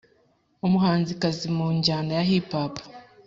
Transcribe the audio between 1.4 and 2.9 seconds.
mu njyana ya “hip hop”